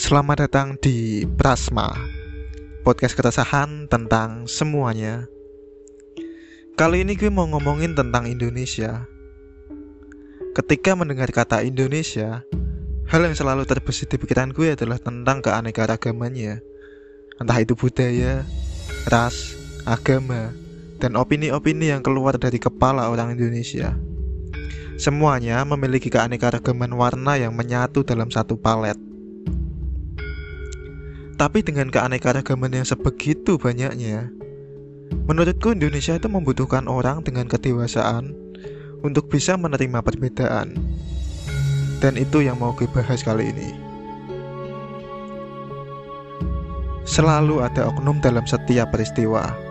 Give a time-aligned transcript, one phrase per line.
[0.00, 1.92] Selamat datang di Prasma
[2.88, 5.28] Podcast keresahan tentang semuanya.
[6.72, 9.04] Kali ini gue mau ngomongin tentang Indonesia.
[10.56, 12.48] Ketika mendengar kata Indonesia
[13.12, 16.64] Hal yang selalu terbesit di pikiran gue adalah tentang keanekaragamannya.
[17.36, 18.48] Entah itu budaya,
[19.04, 19.52] ras,
[19.84, 20.56] agama,
[20.96, 24.00] dan opini-opini yang keluar dari kepala orang Indonesia.
[24.96, 29.09] Semuanya memiliki keanekaragaman warna yang menyatu dalam satu palet.
[31.40, 34.28] Tapi dengan keanekaragaman yang sebegitu banyaknya,
[35.24, 38.36] menurutku Indonesia itu membutuhkan orang dengan kedewasaan
[39.00, 40.76] untuk bisa menerima perbedaan.
[42.04, 43.72] Dan itu yang mau gue bahas kali ini.
[47.08, 49.70] Selalu ada oknum dalam setiap peristiwa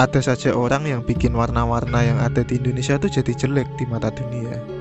[0.00, 4.08] ada saja orang yang bikin warna-warna yang ada di Indonesia itu jadi jelek di mata
[4.08, 4.79] dunia.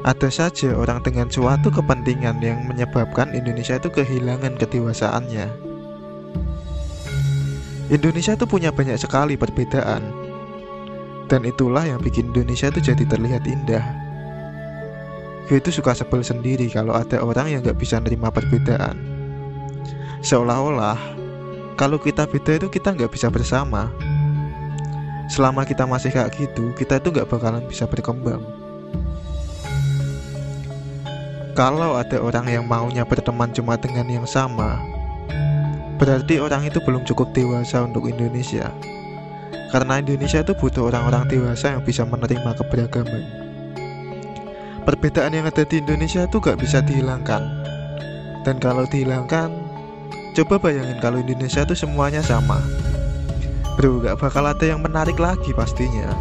[0.00, 5.46] Ada saja orang dengan suatu kepentingan yang menyebabkan Indonesia itu kehilangan kedewasaannya.
[7.92, 10.00] Indonesia itu punya banyak sekali perbedaan,
[11.28, 13.84] dan itulah yang bikin Indonesia itu jadi terlihat indah.
[15.50, 18.96] Gue itu suka sebel sendiri kalau ada orang yang gak bisa nerima perbedaan.
[20.24, 21.20] Seolah-olah
[21.80, 23.88] kalau kita beda itu kita nggak bisa bersama
[25.32, 28.44] selama kita masih kayak gitu kita itu nggak bakalan bisa berkembang
[31.60, 34.80] kalau ada orang yang maunya berteman cuma dengan yang sama
[36.00, 38.72] berarti orang itu belum cukup dewasa untuk Indonesia.
[39.68, 43.22] Karena Indonesia itu butuh orang-orang dewasa yang bisa menerima keberagaman.
[44.88, 47.44] Perbedaan yang ada di Indonesia itu gak bisa dihilangkan.
[48.48, 49.52] Dan kalau dihilangkan
[50.30, 52.62] Coba bayangin kalau Indonesia tuh semuanya sama.
[53.74, 56.14] Bro, gak bakal ada yang menarik lagi pastinya.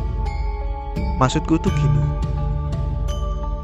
[1.21, 2.03] Maksudku tuh gini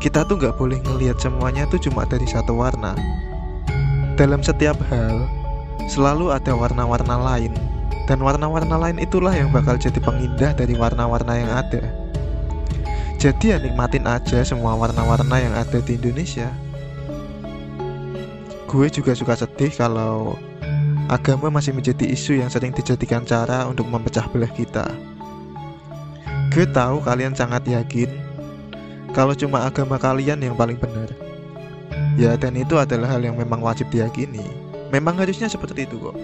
[0.05, 2.93] Kita tuh gak boleh ngelihat semuanya tuh cuma dari satu warna.
[4.13, 5.25] Dalam setiap hal
[5.85, 7.53] Selalu ada warna-warna lain.
[8.05, 11.81] Dan warna-warna lain itulah yang bakal jadi pengindah dari warna-warna yang ada.
[13.17, 16.49] Jadi ya nikmatin aja semua warna-warna yang ada di Indonesia.
[18.69, 20.37] Gue juga suka sedih kalau
[21.09, 24.85] agama masih menjadi isu yang sering dijadikan cara untuk memecah belah kita.
[26.53, 28.24] Gue tahu kalian sangat yakin
[29.15, 31.07] kalau cuma agama kalian yang paling benar.
[32.19, 34.43] Ya, dan itu adalah hal yang memang wajib diyakini.
[34.91, 36.15] Memang harusnya seperti itu kok.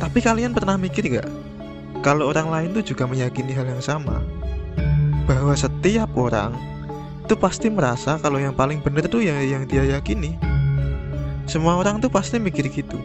[0.00, 1.28] Tapi kalian pernah mikir gak?
[2.00, 4.18] Kalau orang lain tuh juga meyakini hal yang sama
[5.30, 6.56] Bahwa setiap orang
[7.22, 10.34] itu pasti merasa kalau yang paling benar tuh yang yang dia yakini.
[11.46, 12.98] Semua orang tuh pasti mikir gitu.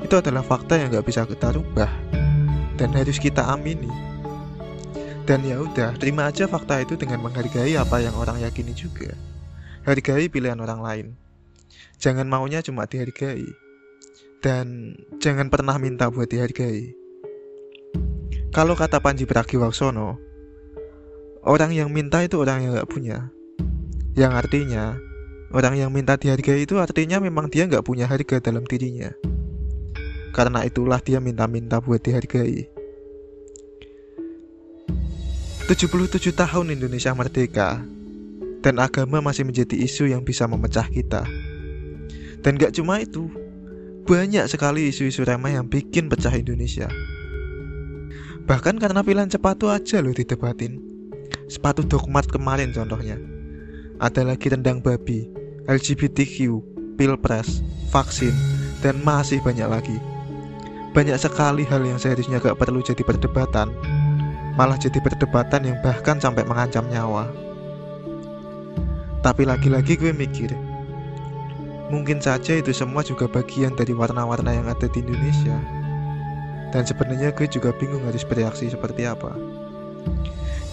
[0.00, 1.90] Itu adalah fakta yang gak bisa kita rubah
[2.80, 3.90] dan harus kita amini.
[5.28, 9.12] Dan ya udah, terima aja fakta itu dengan menghargai apa yang orang yakini juga.
[9.84, 11.06] Hargai pilihan orang lain.
[12.00, 13.44] Jangan maunya cuma dihargai.
[14.40, 16.96] Dan jangan pernah minta buat dihargai.
[18.56, 20.16] Kalau kata Panji Pragiwaksono,
[21.44, 23.28] Orang yang minta itu orang yang gak punya
[24.18, 24.96] Yang artinya
[25.54, 29.14] Orang yang minta dihargai itu artinya memang dia gak punya harga dalam dirinya
[30.34, 32.77] Karena itulah dia minta-minta buat dihargai
[35.68, 37.84] 77 tahun Indonesia merdeka
[38.64, 41.28] Dan agama masih menjadi isu yang bisa memecah kita
[42.40, 43.28] Dan gak cuma itu
[44.08, 46.88] Banyak sekali isu-isu remeh yang bikin pecah Indonesia
[48.48, 50.88] Bahkan karena pilihan sepatu aja loh didebatin
[51.48, 53.16] sepatu dogmat kemarin contohnya.
[53.98, 55.26] Ada lagi tendang babi,
[55.66, 56.62] LGBTQ,
[56.94, 58.32] pilpres, vaksin,
[58.84, 59.98] dan masih banyak lagi.
[60.94, 63.72] Banyak sekali hal yang seharusnya gak perlu jadi perdebatan,
[64.58, 67.30] malah jadi perdebatan yang bahkan sampai mengancam nyawa.
[69.22, 70.50] Tapi lagi-lagi gue mikir,
[71.94, 75.54] mungkin saja itu semua juga bagian dari warna-warna yang ada di Indonesia.
[76.74, 79.30] Dan sebenarnya gue juga bingung harus bereaksi seperti apa.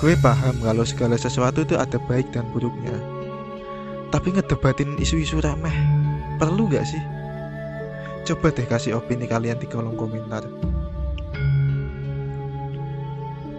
[0.01, 2.97] Gue paham kalau segala sesuatu itu ada baik dan buruknya.
[4.09, 5.77] Tapi ngedebatin isu-isu remeh,
[6.41, 7.01] perlu gak sih?
[8.25, 10.43] Coba deh kasih opini kalian di kolom komentar.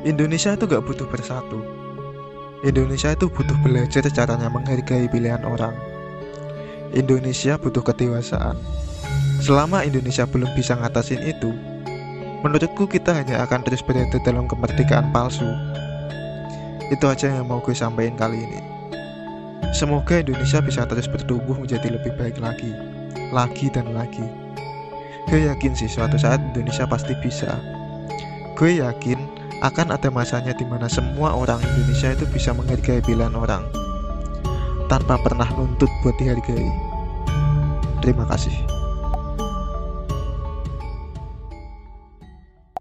[0.06, 1.66] Indonesia itu gak butuh bersatu.
[2.62, 5.74] Indonesia itu butuh belajar caranya menghargai pilihan orang.
[6.94, 8.54] Indonesia butuh kedewasaan.
[9.42, 11.50] Selama Indonesia belum bisa ngatasin itu,
[12.46, 15.50] menurutku kita hanya akan terus berada dalam kemerdekaan palsu
[16.86, 18.60] itu aja yang mau gue sampaikan kali ini.
[19.74, 22.70] Semoga Indonesia bisa terus bertumbuh menjadi lebih baik lagi,
[23.34, 24.22] lagi dan lagi.
[25.26, 27.58] Gue yakin sih suatu saat Indonesia pasti bisa.
[28.54, 29.15] Gue yakin
[29.66, 33.66] akan ada masanya di mana semua orang Indonesia itu bisa menghargai pilihan orang.
[34.86, 36.70] tanpa pernah nuntut buat dihargai.
[37.98, 38.75] Terima kasih.